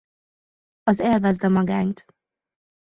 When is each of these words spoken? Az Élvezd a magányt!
Az 0.83 0.99
Élvezd 0.99 1.43
a 1.43 1.49
magányt! 1.49 2.05